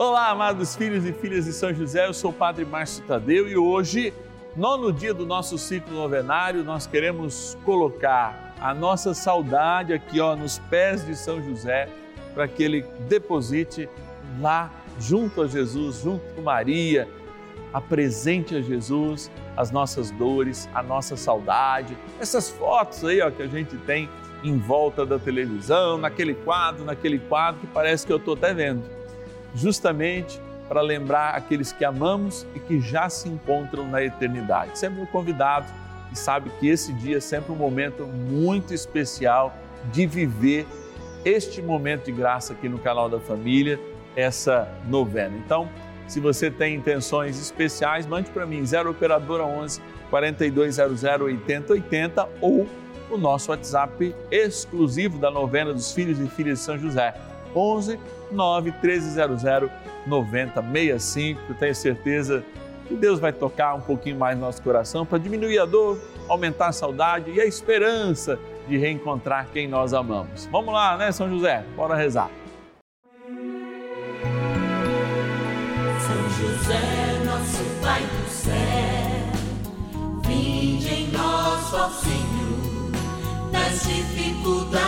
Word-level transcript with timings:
Olá, 0.00 0.28
amados 0.28 0.76
filhos 0.76 1.04
e 1.04 1.12
filhas 1.12 1.46
de 1.46 1.52
São 1.52 1.74
José, 1.74 2.06
eu 2.06 2.14
sou 2.14 2.30
o 2.30 2.32
Padre 2.32 2.64
Márcio 2.64 3.02
Tadeu 3.02 3.48
e 3.48 3.56
hoje, 3.56 4.14
nono 4.54 4.92
dia 4.92 5.12
do 5.12 5.26
nosso 5.26 5.58
ciclo 5.58 5.92
novenário, 5.92 6.62
nós 6.62 6.86
queremos 6.86 7.58
colocar 7.64 8.54
a 8.60 8.72
nossa 8.72 9.12
saudade 9.12 9.92
aqui 9.92 10.20
ó, 10.20 10.36
nos 10.36 10.60
pés 10.70 11.04
de 11.04 11.16
São 11.16 11.42
José, 11.42 11.88
para 12.32 12.46
que 12.46 12.62
ele 12.62 12.82
deposite 13.08 13.88
lá 14.40 14.70
junto 15.00 15.42
a 15.42 15.48
Jesus, 15.48 16.02
junto 16.02 16.24
com 16.32 16.42
Maria, 16.42 17.08
apresente 17.72 18.54
a 18.54 18.60
Jesus 18.60 19.28
as 19.56 19.72
nossas 19.72 20.12
dores, 20.12 20.68
a 20.72 20.80
nossa 20.80 21.16
saudade, 21.16 21.98
essas 22.20 22.48
fotos 22.48 23.04
aí 23.04 23.20
ó, 23.20 23.32
que 23.32 23.42
a 23.42 23.48
gente 23.48 23.76
tem 23.78 24.08
em 24.44 24.58
volta 24.58 25.04
da 25.04 25.18
televisão, 25.18 25.98
naquele 25.98 26.34
quadro, 26.34 26.84
naquele 26.84 27.18
quadro 27.18 27.62
que 27.62 27.66
parece 27.66 28.06
que 28.06 28.12
eu 28.12 28.18
estou 28.18 28.34
até 28.34 28.54
vendo 28.54 28.97
justamente 29.54 30.40
para 30.68 30.82
lembrar 30.82 31.30
aqueles 31.30 31.72
que 31.72 31.84
amamos 31.84 32.46
e 32.54 32.60
que 32.60 32.80
já 32.80 33.08
se 33.08 33.28
encontram 33.28 33.88
na 33.88 34.02
eternidade. 34.02 34.78
Sempre 34.78 35.00
um 35.00 35.06
convidado 35.06 35.66
e 36.12 36.16
sabe 36.18 36.50
que 36.60 36.68
esse 36.68 36.92
dia 36.92 37.16
é 37.16 37.20
sempre 37.20 37.52
um 37.52 37.56
momento 37.56 38.06
muito 38.06 38.74
especial 38.74 39.54
de 39.92 40.06
viver 40.06 40.66
este 41.24 41.62
momento 41.62 42.04
de 42.04 42.12
graça 42.12 42.52
aqui 42.52 42.68
no 42.68 42.78
canal 42.78 43.08
da 43.08 43.18
família, 43.18 43.80
essa 44.14 44.68
novena. 44.86 45.36
Então, 45.36 45.68
se 46.06 46.20
você 46.20 46.50
tem 46.50 46.74
intenções 46.74 47.40
especiais, 47.40 48.06
mande 48.06 48.30
para 48.30 48.46
mim 48.46 48.64
0 48.64 48.90
operadora 48.90 49.44
11 49.44 49.80
4200 50.10 51.04
8080 51.04 52.28
ou 52.40 52.66
o 53.10 53.16
nosso 53.16 53.50
WhatsApp 53.50 54.14
exclusivo 54.30 55.18
da 55.18 55.30
novena 55.30 55.72
dos 55.72 55.92
filhos 55.92 56.18
e 56.20 56.26
filhas 56.28 56.58
de 56.58 56.64
São 56.64 56.78
José 56.78 57.14
11 57.54 57.98
9 58.30 58.70
1300 58.82 59.70
9065. 60.06 61.54
Tenho 61.54 61.74
certeza 61.74 62.44
que 62.86 62.94
Deus 62.94 63.20
vai 63.20 63.32
tocar 63.32 63.74
um 63.74 63.80
pouquinho 63.80 64.16
mais 64.16 64.36
no 64.36 64.46
nosso 64.46 64.62
coração 64.62 65.04
para 65.04 65.18
diminuir 65.18 65.58
a 65.58 65.66
dor, 65.66 65.98
aumentar 66.28 66.68
a 66.68 66.72
saudade 66.72 67.30
e 67.30 67.40
a 67.40 67.44
esperança 67.44 68.38
de 68.66 68.76
reencontrar 68.76 69.46
quem 69.52 69.68
nós 69.68 69.92
amamos. 69.92 70.46
Vamos 70.50 70.72
lá, 70.72 70.96
né, 70.96 71.12
São 71.12 71.28
José? 71.28 71.64
Bora 71.76 71.94
rezar. 71.94 72.30
São 76.00 76.30
José, 76.30 77.24
nosso 77.24 77.64
Pai 77.82 78.02
do 78.02 78.28
céu, 78.30 78.54
vinde 80.24 80.88
em 80.88 81.08
nós, 81.10 81.74
ó 81.74 81.88
Senhor, 81.90 82.90
nas 83.52 83.82
dificuldades 83.82 84.87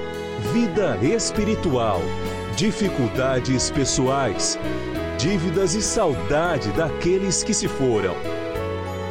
vida 0.41 0.97
espiritual, 0.97 2.01
dificuldades 2.57 3.69
pessoais, 3.69 4.59
dívidas 5.17 5.75
e 5.75 5.81
saudade 5.81 6.71
daqueles 6.71 7.43
que 7.43 7.53
se 7.53 7.67
foram. 7.67 8.15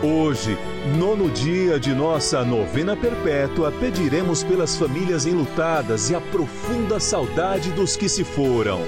Hoje, 0.02 0.58
nono 0.98 1.30
dia 1.30 1.78
de 1.78 1.94
nossa 1.94 2.44
novena 2.44 2.96
perpétua, 2.96 3.70
pediremos 3.70 4.42
pelas 4.42 4.76
famílias 4.76 5.24
enlutadas 5.24 6.10
e 6.10 6.14
a 6.14 6.20
profunda 6.20 6.98
saudade 6.98 7.70
dos 7.72 7.96
que 7.96 8.08
se 8.08 8.24
foram. 8.24 8.80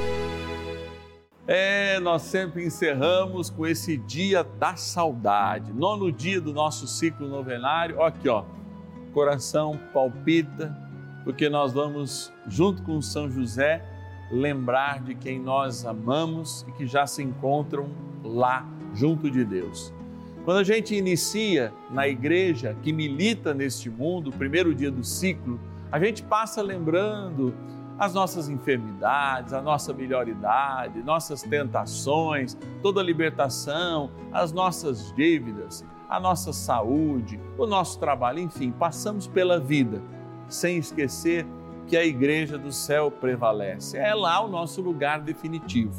É, 1.46 2.00
nós 2.00 2.22
sempre 2.22 2.66
encerramos 2.66 3.50
com 3.50 3.66
esse 3.66 3.96
dia 3.96 4.42
da 4.42 4.74
saudade, 4.74 5.72
nono 5.72 6.10
dia 6.10 6.40
do 6.40 6.52
nosso 6.52 6.86
ciclo 6.86 7.28
novenário. 7.28 8.02
Aqui, 8.02 8.28
ó, 8.28 8.44
coração 9.12 9.78
palpita, 9.92 10.91
porque 11.24 11.48
nós 11.48 11.72
vamos, 11.72 12.32
junto 12.46 12.82
com 12.82 13.00
São 13.00 13.30
José, 13.30 13.84
lembrar 14.30 15.02
de 15.02 15.14
quem 15.14 15.38
nós 15.38 15.84
amamos 15.84 16.64
e 16.68 16.72
que 16.72 16.86
já 16.86 17.06
se 17.06 17.22
encontram 17.22 17.90
lá, 18.24 18.66
junto 18.94 19.30
de 19.30 19.44
Deus. 19.44 19.92
Quando 20.44 20.58
a 20.58 20.64
gente 20.64 20.94
inicia 20.94 21.72
na 21.90 22.08
igreja 22.08 22.76
que 22.82 22.92
milita 22.92 23.54
neste 23.54 23.88
mundo, 23.88 24.32
primeiro 24.32 24.74
dia 24.74 24.90
do 24.90 25.04
ciclo, 25.04 25.60
a 25.90 25.98
gente 25.98 26.22
passa 26.22 26.60
lembrando 26.62 27.54
as 27.98 28.14
nossas 28.14 28.48
enfermidades, 28.48 29.52
a 29.52 29.62
nossa 29.62 29.92
melhor 29.92 30.26
idade, 30.26 31.02
nossas 31.02 31.42
tentações, 31.42 32.56
toda 32.82 33.00
a 33.00 33.04
libertação, 33.04 34.10
as 34.32 34.50
nossas 34.50 35.14
dívidas, 35.14 35.84
a 36.08 36.18
nossa 36.18 36.52
saúde, 36.52 37.38
o 37.56 37.66
nosso 37.66 38.00
trabalho, 38.00 38.40
enfim, 38.40 38.72
passamos 38.72 39.28
pela 39.28 39.60
vida 39.60 40.02
sem 40.54 40.76
esquecer 40.78 41.46
que 41.86 41.96
a 41.96 42.04
igreja 42.04 42.56
do 42.56 42.72
céu 42.72 43.10
prevalece. 43.10 43.98
É 43.98 44.14
lá 44.14 44.40
o 44.40 44.48
nosso 44.48 44.80
lugar 44.80 45.20
definitivo. 45.20 45.94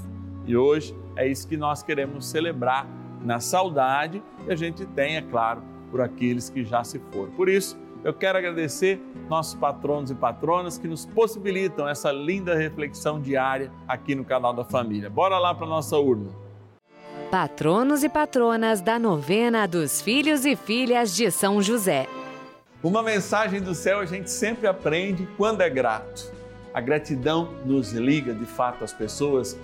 E 0.46 0.56
hoje 0.56 0.96
é 1.16 1.28
isso 1.28 1.47
que 1.47 1.58
nós 1.58 1.84
queremos 1.84 2.25
celebrar 2.25 2.88
na 3.22 3.40
saudade 3.40 4.22
que 4.44 4.52
a 4.52 4.56
gente 4.56 4.86
tem, 4.86 5.18
é 5.18 5.22
claro, 5.22 5.62
por 5.90 6.02
aqueles 6.02 6.50
que 6.50 6.64
já 6.64 6.84
se 6.84 7.00
foram. 7.12 7.31
Por 7.31 7.47
isso, 7.47 7.78
eu 8.03 8.14
quero 8.14 8.38
agradecer 8.38 9.02
nossos 9.30 9.56
patronos 9.56 10.12
e 10.12 10.16
patronas 10.16 10.78
que 10.78 10.88
nos 10.88 11.06
possibilitam 11.06 11.88
essa 11.88 12.12
linda 12.12 12.53
reflexão 12.53 13.22
diária 13.22 13.72
aqui 13.88 14.14
no 14.14 14.25
canal 14.25 14.53
da 14.53 14.66
família. 14.66 15.09
Bora 15.09 15.38
lá 15.38 15.56
para 15.56 15.66
nossa 15.66 15.97
urna. 15.97 16.30
Patronos 17.31 18.03
e 18.03 18.09
patronas 18.09 18.81
da 18.81 19.00
novena 19.00 19.66
dos 19.68 20.02
filhos 20.02 20.46
e 20.46 20.56
filhas 20.56 21.16
de 21.16 21.31
São 21.31 21.62
José. 21.62 22.08
Uma 22.83 23.01
mensagem 23.01 23.61
do 23.61 23.73
céu 23.73 24.01
a 24.01 24.05
gente 24.05 24.29
sempre 24.29 24.67
aprende 24.67 25.25
quando 25.38 25.61
é 25.61 25.69
grato. 25.69 26.29
A 26.73 26.81
gratidão 26.81 27.53
nos 27.66 27.94
liga 27.94 28.33
de 28.33 28.45
fato 28.45 28.83
às 28.83 28.91
pessoas, 28.91 29.57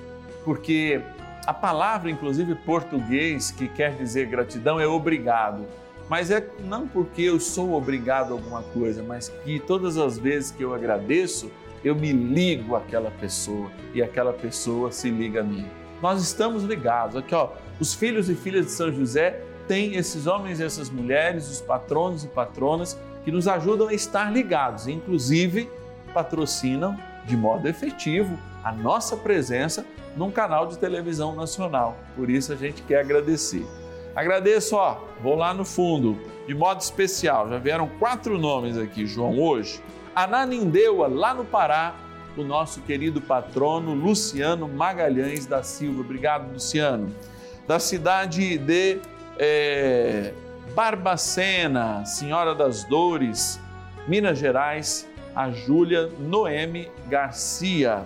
porque 0.46 1.02
a 1.46 1.53
palavra, 1.53 2.09
inclusive 2.09 2.56
português, 2.56 3.52
que 3.52 3.68
quer 3.68 3.94
dizer 3.96 4.28
gratidão 4.28 4.79
é 4.79 4.88
obrigado. 4.88 5.66
Mas 6.08 6.31
é 6.31 6.50
não 6.63 6.88
porque 6.88 7.24
eu 7.24 7.41
sou 7.41 7.74
obrigado 7.74 8.29
a 8.29 8.31
alguma 8.31 8.64
coisa, 8.64 9.03
mas 9.03 9.28
que 9.28 9.59
todas 9.59 9.97
as 9.97 10.17
vezes 10.17 10.52
que 10.52 10.64
eu 10.64 10.73
agradeço, 10.73 11.52
eu 11.84 11.96
me 11.96 12.14
ligo 12.14 12.73
àquela 12.73 13.11
pessoa 13.11 13.70
e 13.94 14.02
aquela 14.02 14.32
pessoa 14.32 14.94
se 14.94 15.09
liga 15.09 15.41
a 15.41 15.44
mim. 15.44 15.67
Nós 16.02 16.22
estamos 16.22 16.64
ligados. 16.64 17.17
Aqui, 17.17 17.35
ó, 17.35 17.49
os 17.82 17.94
filhos 17.94 18.29
e 18.29 18.35
filhas 18.35 18.67
de 18.67 18.72
São 18.72 18.94
José 18.94 19.41
têm 19.67 19.96
esses 19.96 20.26
homens 20.26 20.61
e 20.61 20.64
essas 20.64 20.90
mulheres, 20.90 21.49
os 21.52 21.59
patronos 21.59 22.23
e 22.23 22.28
patronas 22.29 22.97
que 23.29 23.31
nos 23.31 23.47
ajudam 23.47 23.90
a 23.90 23.93
estar 23.93 24.34
ligados, 24.34 24.87
inclusive 24.87 25.70
patrocinam 26.16 26.97
de 27.26 27.37
modo 27.37 27.67
efetivo 27.67 28.35
a 28.64 28.72
nossa 28.72 29.16
presença 29.16 29.85
num 30.17 30.31
canal 30.31 30.66
de 30.66 30.79
televisão 30.79 31.35
nacional. 31.35 31.96
Por 32.16 32.28
isso 32.28 32.52
a 32.52 32.55
gente 32.55 32.81
quer 32.81 33.02
agradecer. 33.02 33.64
Agradeço, 34.16 34.76
ó, 34.76 34.97
vou 35.22 35.35
lá 35.35 35.53
no 35.53 35.64
fundo, 35.64 36.17
de 36.47 36.55
modo 36.55 36.81
especial, 36.81 37.47
já 37.47 37.59
vieram 37.59 37.87
quatro 37.99 38.40
nomes 38.40 38.76
aqui, 38.79 39.05
João, 39.05 39.40
hoje. 39.40 39.79
Ananindeua, 40.16 41.08
lá 41.08 41.32
no 41.32 41.46
Pará, 41.46 41.93
o 42.35 42.41
nosso 42.41 42.82
querido 42.82 43.22
patrono 43.22 43.93
Luciano 43.93 44.67
Magalhães 44.67 45.46
da 45.46 45.61
Silva. 45.61 46.02
Obrigado, 46.02 46.52
Luciano. 46.52 47.14
Da 47.67 47.78
cidade 47.78 48.58
de 48.58 48.97
é, 49.37 50.34
Barbacena, 50.74 52.06
Senhora 52.06 52.54
das 52.54 52.84
Dores, 52.84 53.60
Minas 54.08 54.38
Gerais, 54.38 55.10
a 55.36 55.50
Júlia 55.52 56.10
Noemi 56.20 56.90
Garcia. 57.08 58.06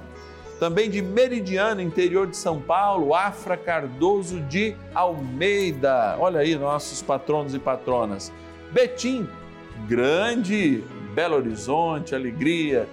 Também 0.59 0.89
de 0.89 1.01
Meridiana, 1.01 1.81
interior 1.81 2.27
de 2.27 2.37
São 2.37 2.61
Paulo, 2.61 3.13
Afra 3.13 3.57
Cardoso 3.57 4.39
de 4.41 4.75
Almeida. 4.93 6.15
Olha 6.19 6.39
aí 6.39 6.55
nossos 6.55 7.01
patronos 7.01 7.53
e 7.53 7.59
patronas. 7.59 8.31
Betim, 8.71 9.27
grande, 9.87 10.83
Belo 11.13 11.35
Horizonte, 11.35 12.15
alegria 12.15 12.87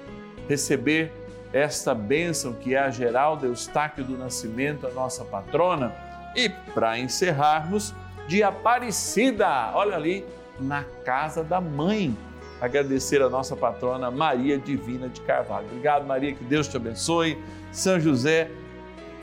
receber 0.48 1.12
esta 1.52 1.94
bênção 1.94 2.52
que 2.52 2.74
é 2.74 2.78
a 2.78 2.90
Geralda 2.90 3.46
Eustáquio 3.46 4.04
do 4.04 4.16
Nascimento, 4.16 4.86
a 4.86 4.90
nossa 4.90 5.24
patrona. 5.24 5.94
E 6.34 6.48
para 6.48 6.98
encerrarmos, 6.98 7.94
de 8.30 8.44
Aparecida, 8.44 9.72
olha 9.74 9.96
ali, 9.96 10.24
na 10.60 10.84
casa 11.04 11.42
da 11.42 11.60
mãe. 11.60 12.16
Agradecer 12.60 13.20
a 13.20 13.28
nossa 13.28 13.56
patrona 13.56 14.08
Maria 14.08 14.56
Divina 14.56 15.08
de 15.08 15.20
Carvalho. 15.22 15.66
Obrigado, 15.66 16.06
Maria, 16.06 16.32
que 16.32 16.44
Deus 16.44 16.68
te 16.68 16.76
abençoe. 16.76 17.36
São 17.72 17.98
José, 17.98 18.48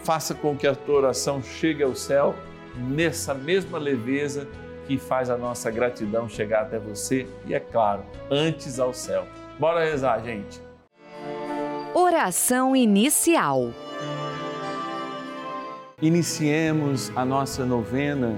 faça 0.04 0.36
com 0.36 0.58
que 0.58 0.68
a 0.68 0.76
tua 0.76 0.98
oração 0.98 1.42
chegue 1.42 1.82
ao 1.82 1.96
céu 1.96 2.36
nessa 2.76 3.34
mesma 3.34 3.78
leveza 3.78 4.46
que 4.86 4.98
faz 4.98 5.30
a 5.30 5.38
nossa 5.38 5.72
gratidão 5.72 6.28
chegar 6.28 6.64
até 6.64 6.78
você 6.78 7.26
e, 7.46 7.54
é 7.54 7.62
claro, 7.62 8.04
antes 8.30 8.78
ao 8.78 8.94
céu. 8.94 9.26
Bora 9.58 9.86
rezar, 9.86 10.22
gente. 10.22 10.62
Oração 11.96 12.76
inicial. 12.76 13.72
Iniciemos 16.02 17.10
a 17.16 17.24
nossa 17.24 17.66
novena 17.66 18.38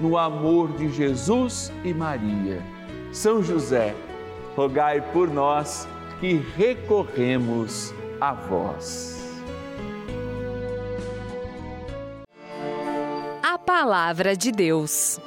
no 0.00 0.16
amor 0.16 0.72
de 0.72 0.88
Jesus 0.90 1.72
e 1.84 1.92
Maria. 1.94 2.62
São 3.12 3.42
José, 3.42 3.94
rogai 4.56 5.00
por 5.12 5.28
nós 5.28 5.88
que 6.20 6.34
recorremos 6.56 7.94
a 8.20 8.32
vós. 8.34 9.42
A 13.42 13.58
Palavra 13.58 14.36
de 14.36 14.50
Deus. 14.50 15.20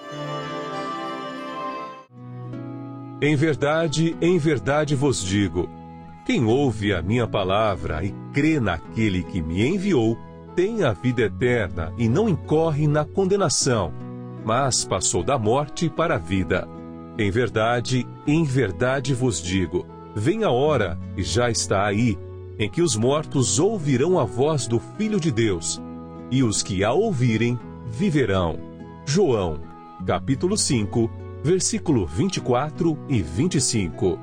Em 3.22 3.36
verdade, 3.36 4.16
em 4.22 4.38
verdade 4.38 4.96
vos 4.96 5.24
digo 5.24 5.68
quem 6.28 6.44
ouve 6.44 6.94
a 6.94 7.02
minha 7.02 7.26
palavra 7.26 8.04
e 8.04 8.14
crê 8.34 8.60
naquele 8.60 9.24
que 9.24 9.42
me 9.42 9.66
enviou, 9.66 10.18
tem 10.54 10.84
a 10.84 10.92
vida 10.92 11.22
eterna 11.22 11.94
e 11.98 12.10
não 12.10 12.28
incorre 12.28 12.86
na 12.86 13.06
condenação, 13.06 13.94
mas 14.48 14.86
passou 14.86 15.22
da 15.22 15.38
morte 15.38 15.90
para 15.90 16.16
a 16.16 16.18
vida. 16.18 16.66
Em 17.20 17.30
verdade, 17.30 18.08
em 18.26 18.46
verdade 18.46 19.14
vos 19.14 19.42
digo: 19.42 19.86
vem 20.16 20.46
a 20.46 20.50
hora, 20.50 20.98
e 21.18 21.22
já 21.22 21.52
está 21.52 21.86
aí, 21.86 22.18
em 22.58 22.70
que 22.70 22.82
os 22.82 22.96
mortos 22.96 23.60
ouvirão 23.60 24.18
a 24.18 24.24
voz 24.24 24.66
do 24.66 24.80
Filho 24.80 25.20
de 25.20 25.34
Deus, 25.34 25.82
e 26.32 26.44
os 26.44 26.64
que 26.64 26.82
a 26.82 26.94
ouvirem 26.94 27.60
viverão. 27.88 28.58
João, 29.06 29.60
capítulo 30.06 30.58
5, 30.58 31.12
versículo 31.44 32.06
24 32.06 32.98
e 33.10 33.22
25. 33.22 34.18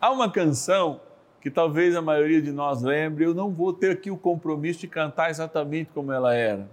Há 0.00 0.10
uma 0.10 0.28
canção 0.28 1.00
que 1.40 1.52
talvez 1.52 1.94
a 1.94 2.02
maioria 2.02 2.42
de 2.42 2.50
nós 2.50 2.82
lembre, 2.82 3.26
eu 3.26 3.32
não 3.32 3.52
vou 3.52 3.72
ter 3.72 3.92
aqui 3.92 4.10
o 4.10 4.16
compromisso 4.16 4.80
de 4.80 4.88
cantar 4.88 5.30
exatamente 5.30 5.90
como 5.94 6.10
ela 6.10 6.34
era, 6.34 6.68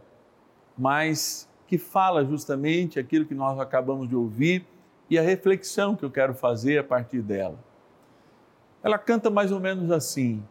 mas 0.77 1.49
que 1.67 1.77
fala 1.77 2.23
justamente 2.25 2.99
aquilo 2.99 3.25
que 3.25 3.35
nós 3.35 3.59
acabamos 3.59 4.07
de 4.07 4.15
ouvir 4.15 4.65
e 5.09 5.17
a 5.17 5.21
reflexão 5.21 5.95
que 5.95 6.03
eu 6.03 6.11
quero 6.11 6.33
fazer 6.33 6.77
a 6.77 6.83
partir 6.83 7.21
dela. 7.21 7.57
Ela 8.83 8.97
canta 8.97 9.29
mais 9.29 9.51
ou 9.51 9.59
menos 9.59 9.91
assim: 9.91 10.43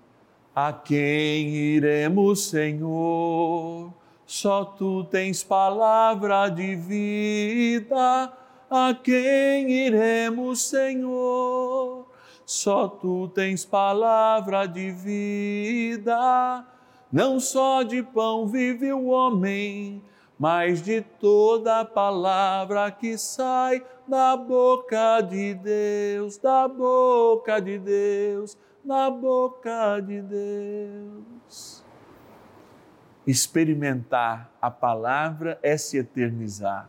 A 0.55 0.73
quem 0.73 1.55
iremos, 1.55 2.49
Senhor? 2.49 3.93
Só 4.27 4.65
tu 4.65 5.05
tens 5.05 5.45
palavra 5.45 6.49
de 6.49 6.75
vida. 6.75 8.33
A 8.69 8.95
quem 8.95 9.71
iremos, 9.71 10.63
Senhor? 10.63 12.07
só 12.47 12.87
tu 12.87 13.29
tens 13.35 13.65
palavra 13.65 14.67
de 14.67 14.93
vida. 14.93 16.65
Não 17.13 17.41
só 17.41 17.83
de 17.83 18.03
pão 18.05 18.47
vive 18.47 18.93
o 18.93 19.07
homem, 19.07 20.01
mas 20.39 20.83
de 20.83 21.01
toda 21.01 21.85
palavra 21.85 22.91
que 22.91 23.17
sai 23.17 23.85
da 24.07 24.37
boca 24.37 25.21
de 25.23 25.55
Deus, 25.55 26.37
da 26.37 26.69
boca 26.69 27.59
de 27.61 27.79
Deus, 27.79 28.57
da 28.85 29.11
boca 29.11 30.01
de 30.01 30.21
Deus. 30.23 31.85
Experimentar 33.27 34.51
a 34.61 34.71
palavra 34.71 35.59
é 35.63 35.77
se 35.77 35.99
eternizar. 35.99 36.89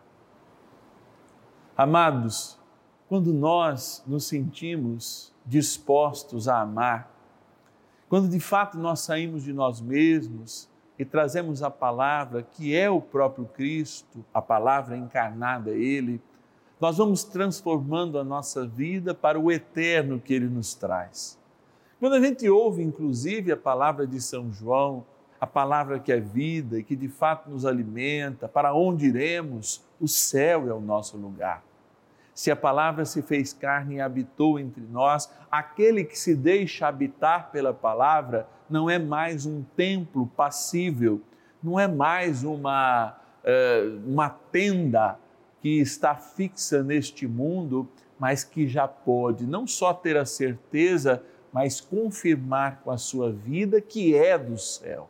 Amados, 1.76 2.60
quando 3.08 3.34
nós 3.34 4.04
nos 4.06 4.28
sentimos 4.28 5.34
dispostos 5.46 6.48
a 6.48 6.62
amar, 6.62 7.12
quando 8.10 8.28
de 8.30 8.40
fato 8.40 8.78
nós 8.78 9.00
saímos 9.00 9.44
de 9.44 9.54
nós 9.54 9.82
mesmos 9.82 10.70
e 10.98 11.06
trazemos 11.06 11.62
a 11.62 11.70
palavra 11.70 12.42
que 12.44 12.76
é 12.76 12.90
o 12.90 13.00
próprio 13.00 13.46
Cristo, 13.46 14.26
a 14.34 14.42
palavra 14.42 14.98
encarnada, 14.98 15.72
Ele, 15.72 16.22
nós 16.80 16.98
vamos 16.98 17.24
transformando 17.24 18.20
a 18.20 18.24
nossa 18.24 18.66
vida 18.66 19.14
para 19.14 19.40
o 19.40 19.52
eterno 19.52 20.20
que 20.20 20.34
Ele 20.34 20.48
nos 20.48 20.74
traz. 20.74 21.40
Quando 22.00 22.14
a 22.14 22.22
gente 22.22 22.48
ouve, 22.48 22.84
inclusive, 22.84 23.52
a 23.52 23.58
palavra 23.58 24.06
de 24.06 24.22
São 24.22 24.52
João, 24.52 25.04
a 25.40 25.48
palavra 25.48 26.00
que 26.00 26.12
é 26.12 26.20
vida 26.20 26.80
e 26.80 26.84
que 26.84 26.96
de 26.96 27.08
fato 27.08 27.50
nos 27.50 27.66
alimenta, 27.66 28.48
para 28.48 28.74
onde 28.74 29.08
iremos, 29.08 29.84
o 30.00 30.08
céu 30.08 30.70
é 30.70 30.74
o 30.74 30.80
nosso 30.80 31.18
lugar. 31.18 31.64
Se 32.38 32.52
a 32.52 32.56
palavra 32.56 33.04
se 33.04 33.24
fez 33.24 33.52
carne 33.52 33.96
e 33.96 34.00
habitou 34.00 34.60
entre 34.60 34.84
nós, 34.84 35.28
aquele 35.50 36.04
que 36.04 36.16
se 36.16 36.36
deixa 36.36 36.88
habitar 36.88 37.50
pela 37.50 37.74
palavra 37.74 38.48
não 38.70 38.88
é 38.88 39.00
mais 39.00 39.48
um 39.48 39.64
templo 39.76 40.28
passível, 40.38 41.20
não 41.64 41.80
é 41.80 41.88
mais 41.88 42.44
uma, 42.44 43.18
uh, 43.44 44.08
uma 44.08 44.30
tenda 44.30 45.18
que 45.64 45.82
está 45.82 46.14
fixa 46.14 46.84
neste 46.84 47.26
mundo, 47.26 47.90
mas 48.20 48.44
que 48.44 48.68
já 48.68 48.88
pode 48.88 49.48
não 49.48 49.66
só 49.66 49.92
ter 49.92 50.16
a 50.16 50.24
certeza, 50.24 51.24
mas 51.52 51.82
confirmar 51.82 52.82
com 52.84 52.92
a 52.92 53.00
sua 53.00 53.32
vida 53.32 53.82
que 53.82 54.14
é 54.16 54.38
do 54.38 54.60
céu. 54.60 55.10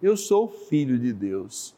Eu 0.00 0.16
sou 0.16 0.48
filho 0.48 0.96
de 0.96 1.12
Deus. 1.12 1.74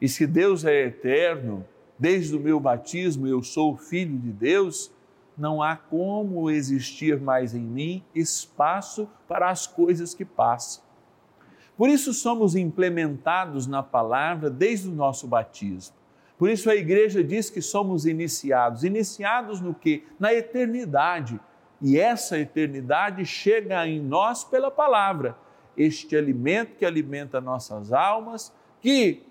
E 0.00 0.08
se 0.08 0.26
Deus 0.26 0.64
é 0.64 0.86
eterno, 0.86 1.62
desde 1.98 2.36
o 2.36 2.40
meu 2.40 2.60
batismo 2.60 3.26
eu 3.26 3.42
sou 3.42 3.76
filho 3.76 4.18
de 4.18 4.30
Deus, 4.30 4.90
não 5.36 5.62
há 5.62 5.76
como 5.76 6.50
existir 6.50 7.20
mais 7.20 7.54
em 7.54 7.62
mim 7.62 8.04
espaço 8.14 9.08
para 9.26 9.50
as 9.50 9.66
coisas 9.66 10.14
que 10.14 10.24
passam. 10.24 10.82
Por 11.76 11.88
isso 11.88 12.12
somos 12.12 12.56
implementados 12.56 13.66
na 13.68 13.82
palavra 13.82 14.50
desde 14.50 14.88
o 14.88 14.92
nosso 14.92 15.28
batismo. 15.28 15.94
Por 16.36 16.50
isso 16.50 16.68
a 16.68 16.74
igreja 16.74 17.22
diz 17.22 17.50
que 17.50 17.62
somos 17.62 18.04
iniciados. 18.04 18.82
Iniciados 18.82 19.60
no 19.60 19.72
que? 19.72 20.04
Na 20.18 20.34
eternidade. 20.34 21.40
E 21.80 21.98
essa 21.98 22.38
eternidade 22.38 23.24
chega 23.24 23.86
em 23.86 24.00
nós 24.00 24.42
pela 24.42 24.70
palavra. 24.70 25.36
Este 25.76 26.16
alimento 26.16 26.76
que 26.76 26.84
alimenta 26.84 27.40
nossas 27.40 27.92
almas, 27.92 28.52
que 28.80 29.22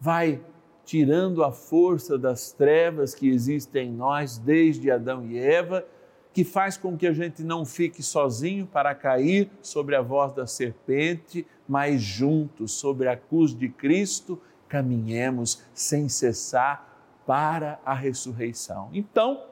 vai 0.00 0.40
tirando 0.86 1.42
a 1.42 1.50
força 1.50 2.16
das 2.16 2.52
trevas 2.52 3.12
que 3.12 3.28
existem 3.28 3.88
em 3.88 3.92
nós 3.92 4.38
desde 4.38 4.88
Adão 4.88 5.26
e 5.26 5.36
Eva, 5.36 5.84
que 6.32 6.44
faz 6.44 6.76
com 6.76 6.96
que 6.96 7.06
a 7.06 7.12
gente 7.12 7.42
não 7.42 7.64
fique 7.64 8.02
sozinho 8.02 8.66
para 8.66 8.94
cair 8.94 9.50
sobre 9.60 9.96
a 9.96 10.00
voz 10.00 10.32
da 10.32 10.46
serpente, 10.46 11.44
mas 11.68 12.00
juntos 12.00 12.72
sobre 12.72 13.08
a 13.08 13.16
cruz 13.16 13.54
de 13.54 13.68
Cristo 13.68 14.40
caminhemos 14.68 15.62
sem 15.74 16.08
cessar 16.08 16.86
para 17.26 17.80
a 17.84 17.94
ressurreição. 17.94 18.88
Então, 18.92 19.42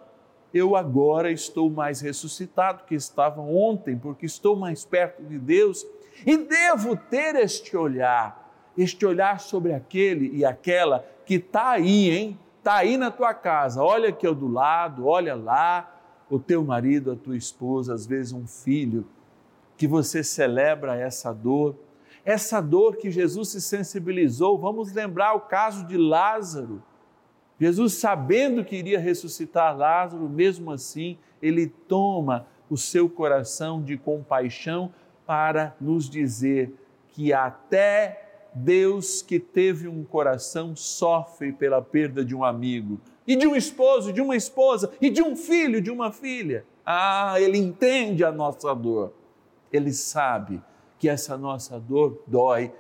eu 0.53 0.77
agora 0.77 1.33
estou 1.33 1.69
mais 1.69 2.01
ressuscitado 2.01 2.85
que 2.85 2.95
estava 2.95 3.41
ontem, 3.41 3.99
porque 3.99 4.25
estou 4.25 4.55
mais 4.55 4.85
perto 4.85 5.25
de 5.25 5.37
Deus 5.37 5.85
e 6.25 6.37
devo 6.37 6.97
ter 6.97 7.35
este 7.35 7.77
olhar, 7.77 8.73
este 8.79 9.05
olhar 9.05 9.41
sobre 9.41 9.73
aquele 9.73 10.31
e 10.37 10.45
aquela 10.45 11.05
que 11.25 11.35
está 11.35 11.71
aí, 11.71 12.11
hein? 12.11 12.39
Está 12.59 12.77
aí 12.77 12.97
na 12.97 13.11
tua 13.11 13.35
casa, 13.35 13.83
olha 13.83 14.09
aqui 14.09 14.27
ao 14.27 14.35
do 14.35 14.49
lado, 14.49 15.07
olha 15.07 15.35
lá, 15.35 16.01
o 16.31 16.39
teu 16.39 16.65
marido, 16.65 17.13
a 17.13 17.17
tua 17.17 17.37
esposa, 17.37 17.93
às 17.93 18.07
vezes 18.07 18.33
um 18.33 18.47
filho, 18.47 19.07
que 19.77 19.87
você 19.87 20.25
celebra 20.25 20.97
essa 20.97 21.33
dor 21.33 21.77
essa 22.25 22.61
dor 22.61 22.97
que 22.97 23.11
Jesus 23.11 23.51
se 23.51 23.61
sensibilizou. 23.61 24.57
Vamos 24.59 24.93
lembrar 24.93 25.35
o 25.35 25.41
caso 25.41 25.87
de 25.87 25.97
Lázaro. 25.97 26.83
Jesus, 27.61 27.95
sabendo 27.95 28.65
que 28.65 28.77
iria 28.77 28.99
ressuscitar 28.99 29.77
Lázaro, 29.77 30.29
mesmo 30.29 30.73
assim, 30.73 31.19
ele 31.41 31.69
toma 31.69 32.47
o 32.71 32.77
seu 32.77 33.09
coração 33.09 33.83
de 33.83 33.97
compaixão 33.97 34.93
para 35.27 35.77
nos 35.81 36.09
dizer 36.09 36.75
que 37.09 37.33
até 37.33 38.24
Deus 38.55 39.21
que 39.21 39.41
teve 39.41 39.89
um 39.89 40.05
coração 40.05 40.77
sofre 40.77 41.53
pela 41.53 41.83
perda 41.83 42.25
de 42.25 42.35
um 42.35 42.45
amigo, 42.45 43.01
e 43.27 43.37
de 43.37 43.47
um 43.47 43.57
esposo, 43.57 44.13
de 44.13 44.21
uma 44.21 44.37
esposa, 44.37 44.93
e 45.01 45.11
de 45.11 45.23
um 45.23 45.35
filho, 45.35 45.81
de 45.81 45.91
uma 45.91 46.13
filha. 46.13 46.65
Ah, 46.85 47.41
ele 47.41 47.59
entende 47.59 48.23
a 48.23 48.31
nossa 48.31 48.75
dor. 48.75 49.13
Ele 49.73 49.93
sabe 49.93 50.63
que 50.99 51.09
essa 51.09 51.37
nossa 51.37 51.81
dor 51.81 52.23
dói, 52.27 52.73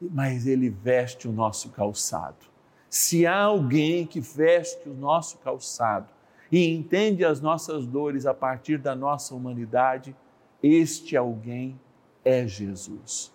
mas 0.00 0.46
Ele 0.46 0.68
veste 0.68 1.28
o 1.28 1.32
nosso 1.32 1.70
calçado. 1.70 2.46
Se 2.88 3.26
há 3.26 3.42
alguém 3.42 4.06
que 4.06 4.20
veste 4.20 4.88
o 4.88 4.94
nosso 4.94 5.38
calçado 5.38 6.08
e 6.50 6.68
entende 6.68 7.24
as 7.24 7.40
nossas 7.40 7.86
dores 7.86 8.26
a 8.26 8.34
partir 8.34 8.78
da 8.78 8.94
nossa 8.94 9.34
humanidade, 9.34 10.14
este 10.62 11.16
alguém 11.16 11.78
é 12.24 12.46
Jesus. 12.46 13.32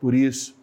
Por 0.00 0.14
isso, 0.14 0.56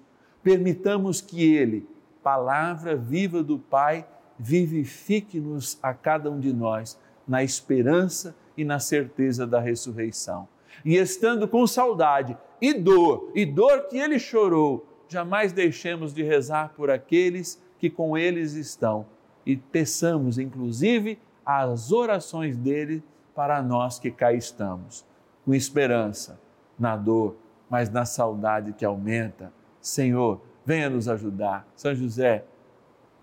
permitamos 0.43 1.21
que 1.21 1.53
Ele, 1.53 1.87
palavra 2.23 2.95
viva 2.95 3.43
do 3.43 3.57
Pai, 3.57 4.05
vivifique-nos 4.37 5.77
a 5.81 5.93
cada 5.93 6.31
um 6.31 6.39
de 6.39 6.53
nós 6.53 6.99
na 7.27 7.43
esperança 7.43 8.35
e 8.57 8.63
na 8.63 8.79
certeza 8.79 9.45
da 9.45 9.59
ressurreição. 9.59 10.47
E 10.83 10.95
estando 10.95 11.47
com 11.47 11.67
saudade, 11.67 12.37
e 12.61 12.73
dor, 12.73 13.31
e 13.35 13.45
dor 13.45 13.87
que 13.87 13.97
ele 13.97 14.17
chorou, 14.17 14.85
jamais 15.07 15.51
deixemos 15.51 16.13
de 16.13 16.23
rezar 16.23 16.73
por 16.75 16.89
aqueles 16.89 17.61
que 17.77 17.89
com 17.89 18.17
eles 18.17 18.53
estão 18.53 19.05
e 19.45 19.57
peçamos, 19.57 20.37
inclusive, 20.37 21.19
as 21.45 21.91
orações 21.91 22.55
dele 22.55 23.03
para 23.33 23.61
nós 23.61 23.97
que 23.97 24.11
cá 24.11 24.33
estamos, 24.33 25.05
com 25.43 25.53
esperança 25.53 26.39
na 26.77 26.95
dor, 26.95 27.35
mas 27.69 27.89
na 27.89 28.05
saudade 28.05 28.73
que 28.73 28.85
aumenta. 28.85 29.51
Senhor, 29.81 30.41
venha 30.65 30.89
nos 30.89 31.07
ajudar. 31.07 31.67
São 31.75 31.93
José, 31.95 32.45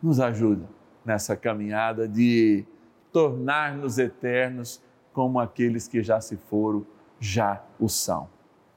nos 0.03 0.21
ajuda 0.21 0.67
nessa 1.05 1.37
caminhada 1.37 2.09
de 2.09 2.65
tornar-nos 3.13 3.99
eternos 3.99 4.83
como 5.13 5.39
aqueles 5.41 5.89
que 5.89 6.03
já 6.03 6.21
se 6.21 6.37
foram, 6.37 6.85
já 7.19 7.63
o 7.81 7.89
são. 7.89 8.29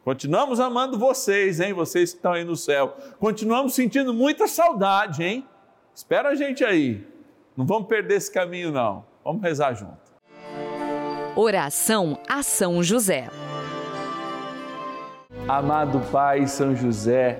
Continuamos 0.06 0.60
amando 0.60 0.98
vocês, 0.98 1.60
hein? 1.60 1.74
Vocês 1.74 2.12
que 2.12 2.18
estão 2.18 2.32
aí 2.32 2.44
no 2.46 2.56
céu. 2.56 2.96
Continuamos 3.20 3.74
sentindo 3.74 4.14
muita 4.14 4.48
saudade, 4.48 5.24
hein? 5.24 5.46
Espera 5.94 6.30
a 6.30 6.36
gente 6.36 6.64
aí. 6.64 7.06
Não 7.56 7.66
vamos 7.66 7.88
perder 7.88 8.16
esse 8.16 8.32
caminho, 8.32 8.72
não. 8.72 9.06
Vamos 9.24 9.42
rezar 9.42 9.74
junto. 9.74 9.98
Oração 11.36 12.18
a 12.28 12.42
São 12.42 12.82
José. 12.82 13.28
Amado 15.48 16.00
Pai 16.12 16.48
São 16.48 16.76
José, 16.76 17.40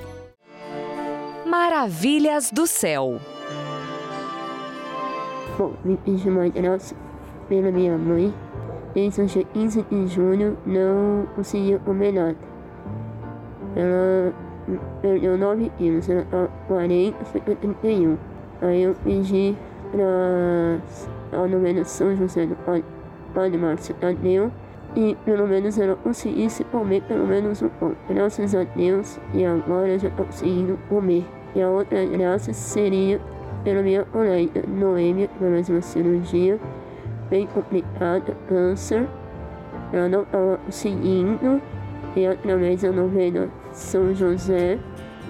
Maravilhas 1.51 2.49
do 2.49 2.65
céu. 2.65 3.19
Bom, 5.57 5.73
me 5.83 5.99
uma 6.25 6.47
graça 6.47 6.95
pela 7.49 7.69
minha 7.69 7.97
mãe. 7.97 8.33
Desde 8.93 9.21
o 9.21 9.25
dia 9.25 9.43
15 9.43 9.81
de 9.81 10.07
junho 10.07 10.57
não 10.65 11.27
consegui 11.35 11.77
o 11.85 11.93
melhor. 11.93 12.35
Ela 13.75 14.33
perdeu 15.01 15.37
9 15.37 15.69
quilos, 15.77 16.07
ela 16.07 16.25
tá 16.31 16.47
40, 16.69 17.25
foi 17.25 17.41
pra 17.41 17.55
31. 17.55 18.17
Aí 18.61 18.83
eu 18.83 18.95
pedi 19.03 19.53
pra 19.91 21.37
a 21.37 21.47
novena 21.47 21.83
São 21.83 22.15
José 22.15 22.45
do 22.45 22.55
Padre 23.33 23.57
Márcio 23.57 23.93
Tadeu 23.95 24.49
e 24.95 25.17
pelo 25.25 25.45
menos 25.45 25.77
ela 25.77 25.97
conseguisse 25.97 26.63
comer 26.63 27.01
pelo 27.01 27.27
menos 27.27 27.61
um 27.61 27.67
pão. 27.67 27.93
Graças 28.07 28.55
a 28.55 28.63
Deus, 28.63 29.19
e 29.33 29.43
agora 29.43 29.99
já 29.99 30.07
estou 30.07 30.25
conseguindo 30.25 30.79
comer. 30.87 31.25
E 31.53 31.61
a 31.61 31.69
outra 31.69 32.05
graça 32.05 32.53
seria 32.53 33.19
pela 33.63 33.81
minha 33.81 34.03
colega 34.05 34.61
que 34.61 35.43
mais 35.43 35.69
uma 35.69 35.81
cirurgia 35.81 36.59
bem 37.29 37.47
complicada, 37.47 38.35
câncer. 38.47 39.07
Ela 39.93 40.07
não 40.09 40.23
estava 40.23 40.57
conseguindo, 40.65 41.61
e 42.15 42.25
através 42.25 42.81
da 42.81 42.91
novena 42.91 43.49
São 43.71 44.13
José, 44.13 44.77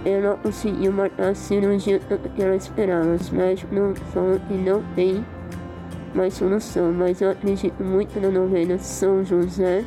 ela 0.06 0.38
conseguiu 0.42 0.92
marcar 0.92 1.30
a 1.30 1.36
cirurgia 1.36 2.00
que 2.00 2.42
ela 2.42 2.56
esperava. 2.56 3.14
Os 3.14 3.30
médicos 3.30 3.78
não 3.78 3.96
falam 3.96 4.40
que 4.48 4.54
não 4.54 4.84
tem 4.96 5.26
mais 6.14 6.34
solução, 6.34 6.92
mas 6.92 7.22
eu 7.22 7.32
acredito 7.32 7.82
muito 7.84 8.20
na 8.20 8.30
novena 8.30 8.78
São 8.78 9.24
José 9.24 9.86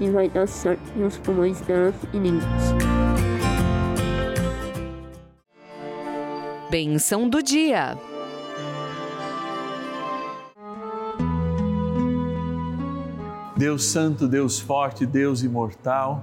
e 0.00 0.08
vai 0.08 0.28
dar 0.28 0.46
certo 0.46 0.80
e 0.96 1.02
os 1.02 1.18
pulmões 1.18 1.60
dela 1.62 1.92
fiquem 1.92 2.20
Benção 6.70 7.28
do 7.28 7.42
dia. 7.42 7.98
Deus 13.56 13.86
Santo, 13.86 14.28
Deus 14.28 14.60
Forte, 14.60 15.04
Deus 15.04 15.42
Imortal, 15.42 16.22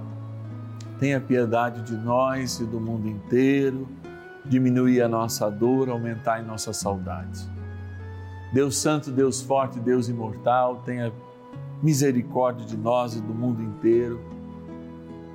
tenha 0.98 1.20
piedade 1.20 1.82
de 1.82 1.94
nós 1.94 2.60
e 2.60 2.64
do 2.64 2.80
mundo 2.80 3.06
inteiro, 3.06 3.86
diminuir 4.46 5.02
a 5.02 5.08
nossa 5.08 5.50
dor, 5.50 5.90
aumentar 5.90 6.40
em 6.40 6.46
nossa 6.46 6.72
saudade. 6.72 7.46
Deus 8.50 8.78
Santo, 8.78 9.10
Deus 9.10 9.42
Forte, 9.42 9.78
Deus 9.78 10.08
Imortal, 10.08 10.76
tenha 10.76 11.12
misericórdia 11.82 12.64
de 12.64 12.78
nós 12.78 13.14
e 13.14 13.20
do 13.20 13.34
mundo 13.34 13.62
inteiro, 13.62 14.18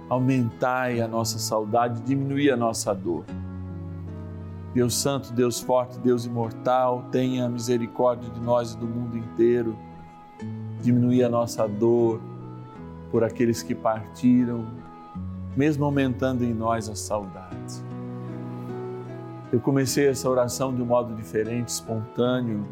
aumentai 0.10 1.02
a 1.02 1.08
nossa 1.08 1.38
saudade, 1.38 2.02
diminuir 2.02 2.50
a 2.50 2.58
nossa 2.58 2.96
dor. 2.96 3.24
Deus 4.74 4.96
Santo, 4.96 5.32
Deus 5.32 5.60
Forte, 5.60 6.00
Deus 6.00 6.26
Imortal, 6.26 7.06
tenha 7.12 7.48
misericórdia 7.48 8.30
de 8.30 8.40
nós 8.42 8.74
e 8.74 8.78
do 8.78 8.88
mundo 8.88 9.18
inteiro, 9.18 9.78
diminuir 10.82 11.24
a 11.24 11.30
nossa 11.30 11.68
dor 11.68 12.20
por 13.12 13.24
aqueles 13.24 13.62
que 13.62 13.76
partiram, 13.76 14.66
mesmo 15.56 15.86
aumentando 15.86 16.44
em 16.44 16.54
nós 16.54 16.90
a 16.90 16.96
saudade. 16.96 17.84
Eu 19.52 19.60
comecei 19.60 20.08
essa 20.08 20.28
oração 20.28 20.74
de 20.74 20.82
um 20.82 20.86
modo 20.86 21.14
diferente, 21.14 21.68
espontâneo, 21.68 22.66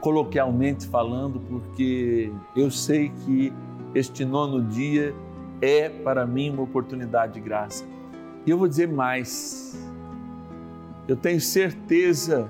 coloquialmente 0.00 0.86
falando, 0.86 1.40
porque 1.40 2.30
eu 2.54 2.70
sei 2.70 3.08
que 3.24 3.50
este 3.94 4.26
nono 4.26 4.62
dia 4.62 5.14
é 5.62 5.88
para 5.88 6.26
mim 6.26 6.50
uma 6.50 6.62
oportunidade 6.62 7.32
de 7.32 7.40
graça. 7.40 7.86
E 8.46 8.50
eu 8.50 8.58
vou 8.58 8.68
dizer 8.68 8.88
mais. 8.88 9.74
Eu 11.08 11.16
tenho 11.16 11.40
certeza 11.40 12.48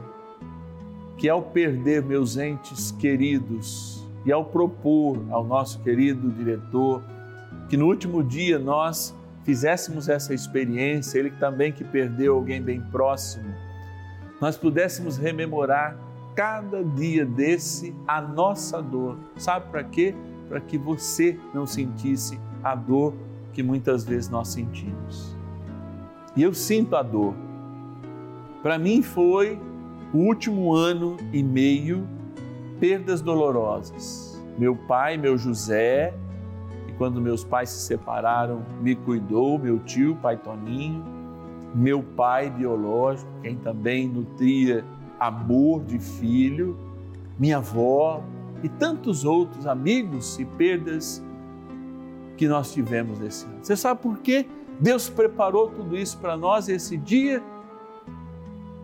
que 1.16 1.28
ao 1.28 1.42
perder 1.42 2.02
meus 2.02 2.36
entes 2.36 2.90
queridos 2.92 4.06
e 4.24 4.32
ao 4.32 4.44
propor 4.44 5.22
ao 5.30 5.44
nosso 5.44 5.80
querido 5.80 6.30
diretor 6.30 7.02
que 7.68 7.76
no 7.76 7.86
último 7.86 8.22
dia 8.22 8.58
nós 8.58 9.14
fizéssemos 9.44 10.08
essa 10.08 10.34
experiência, 10.34 11.18
ele 11.18 11.30
também 11.30 11.72
que 11.72 11.84
perdeu 11.84 12.34
alguém 12.34 12.60
bem 12.60 12.80
próximo, 12.80 13.54
nós 14.40 14.56
pudéssemos 14.56 15.16
rememorar 15.16 15.96
cada 16.34 16.84
dia 16.84 17.24
desse 17.24 17.94
a 18.06 18.20
nossa 18.20 18.82
dor. 18.82 19.16
Sabe 19.36 19.70
para 19.70 19.84
quê? 19.84 20.14
Para 20.48 20.60
que 20.60 20.76
você 20.76 21.38
não 21.54 21.66
sentisse 21.66 22.38
a 22.62 22.74
dor 22.74 23.14
que 23.52 23.62
muitas 23.62 24.04
vezes 24.04 24.28
nós 24.28 24.48
sentimos. 24.48 25.34
E 26.36 26.42
eu 26.42 26.52
sinto 26.52 26.94
a 26.94 27.02
dor. 27.02 27.34
Para 28.66 28.81
mim 28.81 29.00
foi 29.00 29.61
o 30.12 30.18
último 30.18 30.74
ano 30.74 31.16
e 31.33 31.40
meio 31.40 32.05
perdas 32.81 33.22
dolorosas. 33.22 34.42
Meu 34.59 34.74
pai, 34.74 35.16
meu 35.16 35.38
José, 35.38 36.12
e 36.88 36.92
quando 36.94 37.20
meus 37.20 37.44
pais 37.44 37.70
se 37.70 37.87
separaram, 37.87 38.64
me 38.83 38.96
cuidou, 38.96 39.57
meu 39.57 39.79
tio, 39.79 40.16
pai 40.16 40.37
Toninho, 40.37 41.05
meu 41.76 42.02
pai 42.02 42.50
biológico, 42.50 43.31
quem 43.40 43.55
também 43.55 44.09
nutria 44.09 44.85
amor 45.20 45.85
de 45.85 46.00
filho, 46.00 46.76
minha 47.38 47.59
avó 47.59 48.20
e 48.64 48.68
tantos 48.68 49.24
outros 49.24 49.64
amigos 49.68 50.40
e 50.40 50.44
perdas 50.44 51.22
que 52.37 52.48
nós 52.48 52.72
tivemos 52.72 53.20
esse 53.20 53.44
ano. 53.44 53.59
Você 53.62 53.76
sabe 53.76 54.02
por 54.02 54.18
quê? 54.18 54.44
Deus 54.81 55.09
preparou 55.09 55.68
tudo 55.68 55.96
isso 55.96 56.18
para 56.18 56.37
nós 56.37 56.68
esse 56.68 56.96
dia? 56.96 57.40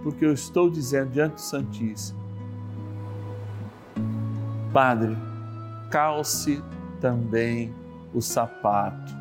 Porque 0.02 0.24
eu 0.24 0.32
estou 0.32 0.68
dizendo 0.68 1.10
diante 1.10 1.34
do 1.34 1.40
Santíssimo, 1.40 2.20
Padre, 4.72 5.16
calce 5.90 6.62
também 7.00 7.74
o 8.14 8.20
sapato 8.20 9.12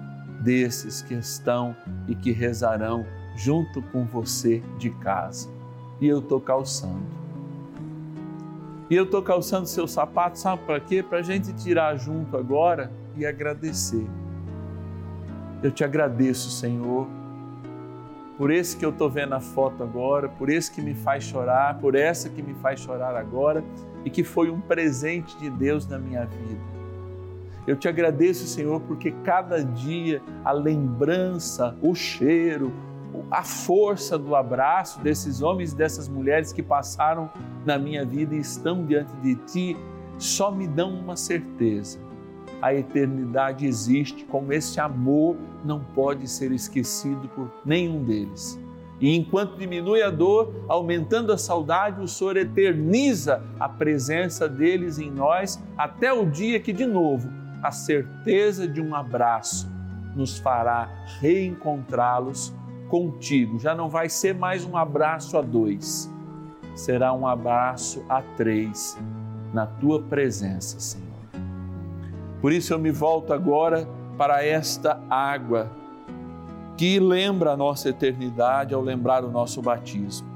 desses 0.41 1.01
que 1.01 1.13
estão 1.13 1.75
e 2.07 2.15
que 2.15 2.31
rezarão 2.31 3.05
junto 3.35 3.81
com 3.81 4.05
você 4.05 4.63
de 4.77 4.89
casa 4.89 5.49
e 6.01 6.07
eu 6.07 6.19
estou 6.19 6.41
calçando. 6.41 7.21
E 8.89 8.95
eu 8.95 9.05
estou 9.05 9.21
calçando 9.21 9.67
seu 9.67 9.87
sapato, 9.87 10.37
sabe 10.37 10.63
para 10.65 10.79
quê? 10.79 11.01
Para 11.01 11.19
a 11.19 11.21
gente 11.21 11.53
tirar 11.53 11.95
junto 11.95 12.35
agora 12.35 12.91
e 13.15 13.25
agradecer. 13.25 14.05
Eu 15.63 15.71
te 15.71 15.83
agradeço, 15.83 16.49
Senhor, 16.49 17.07
por 18.41 18.49
esse 18.49 18.75
que 18.75 18.83
eu 18.83 18.89
estou 18.89 19.07
vendo 19.07 19.33
a 19.33 19.39
foto 19.39 19.83
agora, 19.83 20.27
por 20.27 20.49
esse 20.49 20.71
que 20.71 20.81
me 20.81 20.95
faz 20.95 21.23
chorar, 21.23 21.77
por 21.77 21.93
essa 21.93 22.27
que 22.27 22.41
me 22.41 22.55
faz 22.55 22.79
chorar 22.79 23.15
agora 23.15 23.63
e 24.03 24.09
que 24.09 24.23
foi 24.23 24.49
um 24.49 24.59
presente 24.59 25.37
de 25.37 25.47
Deus 25.47 25.85
na 25.85 25.99
minha 25.99 26.25
vida. 26.25 26.59
Eu 27.67 27.75
te 27.75 27.87
agradeço, 27.87 28.47
Senhor, 28.47 28.81
porque 28.81 29.11
cada 29.23 29.63
dia 29.63 30.23
a 30.43 30.51
lembrança, 30.51 31.77
o 31.83 31.93
cheiro, 31.93 32.73
a 33.29 33.43
força 33.43 34.17
do 34.17 34.35
abraço 34.35 34.99
desses 35.01 35.43
homens 35.43 35.73
e 35.73 35.75
dessas 35.75 36.07
mulheres 36.07 36.51
que 36.51 36.63
passaram 36.63 37.29
na 37.63 37.77
minha 37.77 38.03
vida 38.03 38.33
e 38.33 38.39
estão 38.39 38.83
diante 38.83 39.13
de 39.17 39.35
ti, 39.35 39.77
só 40.17 40.49
me 40.49 40.67
dão 40.67 40.91
uma 40.95 41.15
certeza. 41.15 41.99
A 42.61 42.73
eternidade 42.73 43.65
existe, 43.65 44.23
como 44.25 44.53
esse 44.53 44.79
amor 44.79 45.35
não 45.65 45.79
pode 45.79 46.27
ser 46.27 46.51
esquecido 46.51 47.27
por 47.29 47.51
nenhum 47.65 48.03
deles. 48.03 48.59
E 49.01 49.17
enquanto 49.17 49.57
diminui 49.57 50.03
a 50.03 50.11
dor, 50.11 50.53
aumentando 50.67 51.33
a 51.33 51.37
saudade, 51.37 51.99
o 51.99 52.07
Senhor 52.07 52.37
eterniza 52.37 53.41
a 53.59 53.67
presença 53.67 54.47
deles 54.47 54.99
em 54.99 55.09
nós 55.09 55.61
até 55.75 56.13
o 56.13 56.23
dia 56.29 56.59
que, 56.59 56.71
de 56.71 56.85
novo, 56.85 57.27
a 57.63 57.71
certeza 57.71 58.67
de 58.67 58.79
um 58.79 58.93
abraço 58.93 59.67
nos 60.15 60.37
fará 60.37 60.87
reencontrá-los 61.19 62.53
contigo. 62.89 63.59
Já 63.59 63.73
não 63.73 63.89
vai 63.89 64.07
ser 64.07 64.35
mais 64.35 64.63
um 64.65 64.77
abraço 64.77 65.35
a 65.35 65.41
dois, 65.41 66.11
será 66.75 67.11
um 67.11 67.25
abraço 67.25 68.03
a 68.07 68.21
três 68.21 68.99
na 69.51 69.65
tua 69.65 70.01
presença, 70.01 70.79
Senhor. 70.79 71.10
Por 72.41 72.51
isso 72.51 72.73
eu 72.73 72.79
me 72.79 72.91
volto 72.91 73.31
agora 73.31 73.87
para 74.17 74.43
esta 74.43 74.99
água 75.09 75.69
que 76.75 76.99
lembra 76.99 77.51
a 77.51 77.57
nossa 77.57 77.89
eternidade 77.89 78.73
ao 78.73 78.81
lembrar 78.81 79.23
o 79.23 79.29
nosso 79.29 79.61
batismo. 79.61 80.27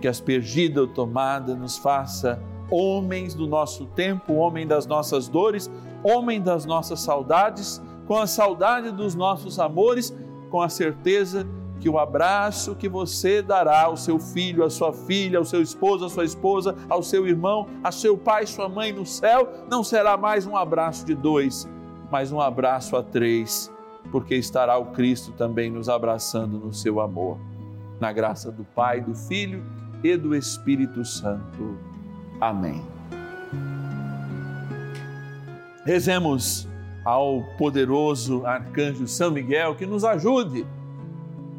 Que 0.00 0.08
aspergida 0.08 0.80
ou 0.80 0.86
tomada 0.86 1.54
nos 1.54 1.76
faça 1.76 2.42
homens 2.70 3.34
do 3.34 3.46
nosso 3.46 3.84
tempo, 3.86 4.32
homem 4.34 4.66
das 4.66 4.86
nossas 4.86 5.28
dores, 5.28 5.70
homem 6.02 6.40
das 6.40 6.64
nossas 6.64 7.00
saudades, 7.00 7.82
com 8.06 8.16
a 8.16 8.26
saudade 8.26 8.90
dos 8.90 9.14
nossos 9.14 9.58
amores, 9.58 10.16
com 10.50 10.62
a 10.62 10.70
certeza 10.70 11.46
que 11.82 11.88
o 11.88 11.98
abraço 11.98 12.76
que 12.76 12.88
você 12.88 13.42
dará 13.42 13.82
ao 13.82 13.96
seu 13.96 14.16
filho, 14.20 14.62
à 14.62 14.70
sua 14.70 14.92
filha, 14.92 15.38
ao 15.38 15.44
seu 15.44 15.60
esposo, 15.60 16.04
à 16.04 16.08
sua 16.08 16.24
esposa, 16.24 16.76
ao 16.88 17.02
seu 17.02 17.26
irmão, 17.26 17.66
a 17.82 17.90
seu 17.90 18.16
pai, 18.16 18.46
sua 18.46 18.68
mãe 18.68 18.92
no 18.92 19.04
céu, 19.04 19.52
não 19.68 19.82
será 19.82 20.16
mais 20.16 20.46
um 20.46 20.56
abraço 20.56 21.04
de 21.04 21.12
dois, 21.12 21.68
mas 22.08 22.30
um 22.30 22.40
abraço 22.40 22.94
a 22.96 23.02
três, 23.02 23.68
porque 24.12 24.36
estará 24.36 24.78
o 24.78 24.92
Cristo 24.92 25.32
também 25.32 25.72
nos 25.72 25.88
abraçando 25.88 26.56
no 26.56 26.72
seu 26.72 27.00
amor. 27.00 27.36
Na 27.98 28.12
graça 28.12 28.52
do 28.52 28.62
Pai, 28.62 29.00
do 29.00 29.14
Filho 29.16 29.64
e 30.04 30.16
do 30.16 30.36
Espírito 30.36 31.04
Santo. 31.04 31.76
Amém. 32.40 32.80
Rezemos 35.84 36.68
ao 37.04 37.42
poderoso 37.58 38.46
arcanjo 38.46 39.08
São 39.08 39.32
Miguel 39.32 39.74
que 39.74 39.84
nos 39.84 40.04
ajude 40.04 40.64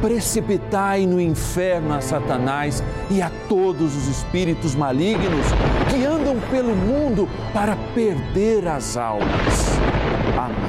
precipitai 0.00 1.06
no 1.06 1.20
inferno 1.20 1.94
a 1.94 2.00
Satanás 2.00 2.82
e 3.10 3.22
a 3.22 3.30
todos 3.48 3.96
os 3.96 4.08
espíritos 4.08 4.74
malignos 4.74 5.46
que 5.90 6.04
andam 6.04 6.38
pelo 6.50 6.74
mundo 6.74 7.28
para 7.52 7.76
perder 7.94 8.66
as 8.66 8.96
almas. 8.96 9.78
Amém. 10.38 10.66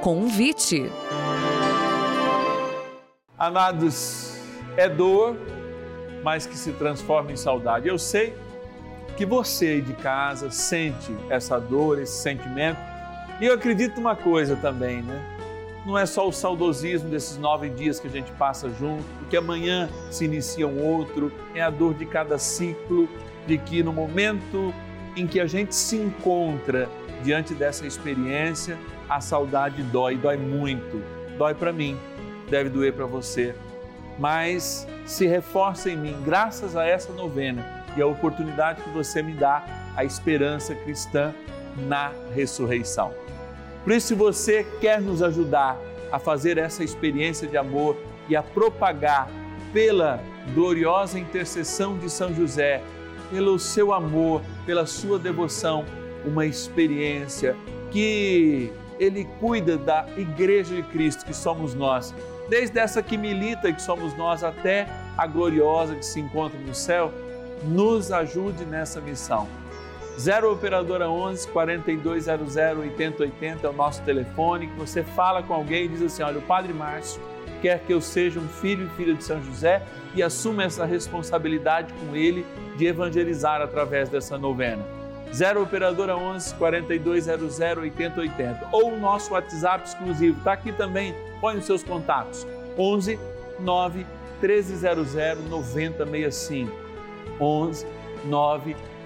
Convite. 0.00 0.90
Amados, 3.38 4.40
é 4.76 4.88
dor, 4.88 5.36
mas 6.24 6.46
que 6.46 6.56
se 6.56 6.72
transforma 6.72 7.30
em 7.30 7.36
saudade. 7.36 7.88
Eu 7.88 7.98
sei 7.98 8.34
que 9.16 9.26
você 9.26 9.66
aí 9.66 9.82
de 9.82 9.92
casa 9.94 10.50
sente 10.50 11.14
essa 11.28 11.58
dor, 11.58 12.00
esse 12.00 12.22
sentimento. 12.22 12.78
E 13.40 13.46
eu 13.46 13.54
acredito 13.54 13.98
uma 13.98 14.16
coisa 14.16 14.56
também, 14.56 15.02
né? 15.02 15.37
Não 15.86 15.96
é 15.96 16.04
só 16.04 16.28
o 16.28 16.32
saudosismo 16.32 17.08
desses 17.08 17.38
nove 17.38 17.68
dias 17.68 17.98
que 17.98 18.06
a 18.06 18.10
gente 18.10 18.30
passa 18.32 18.68
junto, 18.70 19.04
porque 19.18 19.36
amanhã 19.36 19.88
se 20.10 20.24
inicia 20.24 20.66
um 20.66 20.82
outro, 20.82 21.32
é 21.54 21.62
a 21.62 21.70
dor 21.70 21.94
de 21.94 22.04
cada 22.04 22.38
ciclo, 22.38 23.08
de 23.46 23.56
que 23.58 23.82
no 23.82 23.92
momento 23.92 24.74
em 25.16 25.26
que 25.26 25.40
a 25.40 25.46
gente 25.46 25.74
se 25.74 25.96
encontra 25.96 26.88
diante 27.22 27.54
dessa 27.54 27.86
experiência, 27.86 28.78
a 29.08 29.20
saudade 29.20 29.82
dói, 29.82 30.16
dói 30.16 30.36
muito, 30.36 31.02
dói 31.36 31.54
para 31.54 31.72
mim, 31.72 31.98
deve 32.50 32.68
doer 32.68 32.92
para 32.92 33.06
você, 33.06 33.54
mas 34.18 34.86
se 35.06 35.26
reforça 35.26 35.90
em 35.90 35.96
mim, 35.96 36.16
graças 36.24 36.76
a 36.76 36.86
essa 36.86 37.12
novena 37.12 37.84
e 37.96 38.02
a 38.02 38.06
oportunidade 38.06 38.82
que 38.82 38.90
você 38.90 39.22
me 39.22 39.32
dá, 39.32 39.64
a 39.96 40.04
esperança 40.04 40.74
cristã 40.74 41.34
na 41.76 42.12
ressurreição. 42.34 43.12
Por 43.84 43.92
isso, 43.92 44.08
se 44.08 44.14
você 44.14 44.64
quer 44.80 45.00
nos 45.00 45.22
ajudar 45.22 45.80
a 46.10 46.18
fazer 46.18 46.58
essa 46.58 46.82
experiência 46.82 47.46
de 47.46 47.56
amor 47.56 47.96
e 48.28 48.36
a 48.36 48.42
propagar 48.42 49.30
pela 49.72 50.20
gloriosa 50.54 51.18
intercessão 51.18 51.98
de 51.98 52.10
São 52.10 52.34
José, 52.34 52.82
pelo 53.30 53.58
seu 53.58 53.92
amor, 53.92 54.42
pela 54.64 54.86
sua 54.86 55.18
devoção, 55.18 55.84
uma 56.24 56.46
experiência 56.46 57.56
que 57.90 58.72
ele 58.98 59.26
cuida 59.38 59.76
da 59.76 60.06
Igreja 60.16 60.74
de 60.74 60.82
Cristo, 60.82 61.24
que 61.24 61.34
somos 61.34 61.74
nós, 61.74 62.14
desde 62.48 62.78
essa 62.78 63.02
que 63.02 63.16
milita, 63.16 63.72
que 63.72 63.80
somos 63.80 64.16
nós, 64.16 64.42
até 64.42 64.88
a 65.16 65.26
gloriosa 65.26 65.94
que 65.94 66.04
se 66.04 66.20
encontra 66.20 66.58
no 66.58 66.74
céu, 66.74 67.12
nos 67.64 68.10
ajude 68.10 68.64
nessa 68.64 69.00
missão 69.00 69.46
0 70.18 70.52
Operadora 70.52 71.08
11 71.08 71.46
4200 71.48 72.56
8080 72.56 73.66
é 73.66 73.70
o 73.70 73.72
nosso 73.72 74.02
telefone, 74.02 74.66
que 74.66 74.76
você 74.76 75.04
fala 75.04 75.44
com 75.44 75.54
alguém 75.54 75.84
e 75.84 75.88
diz 75.88 76.02
assim, 76.02 76.24
olha, 76.24 76.38
o 76.38 76.42
Padre 76.42 76.72
Márcio 76.72 77.22
quer 77.62 77.78
que 77.80 77.92
eu 77.92 78.00
seja 78.00 78.40
um 78.40 78.48
filho 78.48 78.86
e 78.86 78.96
filha 78.96 79.14
de 79.14 79.22
São 79.22 79.40
José 79.40 79.80
e 80.16 80.22
assuma 80.22 80.64
essa 80.64 80.84
responsabilidade 80.84 81.92
com 81.94 82.16
ele 82.16 82.44
de 82.76 82.86
evangelizar 82.86 83.60
através 83.62 84.08
dessa 84.08 84.36
novena. 84.36 84.84
0 85.32 85.62
Operadora 85.62 86.16
11 86.16 86.52
4200 86.56 87.60
8080 87.60 88.68
ou 88.72 88.94
o 88.94 88.98
nosso 88.98 89.34
WhatsApp 89.34 89.86
exclusivo, 89.86 90.38
está 90.38 90.54
aqui 90.54 90.72
também, 90.72 91.14
põe 91.40 91.58
os 91.58 91.64
seus 91.64 91.84
contatos, 91.84 92.44
11 92.76 93.20
9 93.60 94.04
1300 94.40 95.14
9065, 95.48 96.72
11 97.40 97.86
9 98.24 98.66
1300 98.70 98.97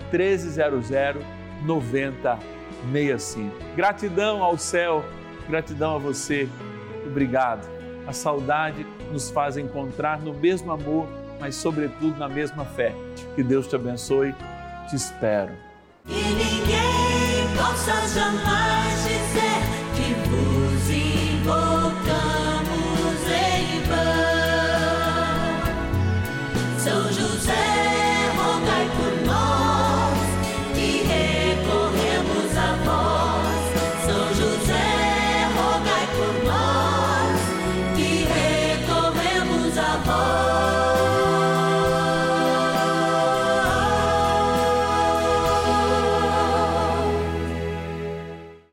9065. 1.64 3.56
Gratidão 3.76 4.42
ao 4.42 4.58
céu, 4.58 5.04
gratidão 5.48 5.96
a 5.96 5.98
você. 5.98 6.48
Obrigado. 7.06 7.68
A 8.06 8.12
saudade 8.12 8.86
nos 9.12 9.30
faz 9.30 9.56
encontrar 9.56 10.20
no 10.20 10.34
mesmo 10.34 10.72
amor, 10.72 11.06
mas 11.38 11.54
sobretudo 11.54 12.18
na 12.18 12.28
mesma 12.28 12.64
fé. 12.64 12.94
Que 13.34 13.42
Deus 13.42 13.66
te 13.66 13.76
abençoe. 13.76 14.34
Te 14.88 14.96
espero. 14.96 15.52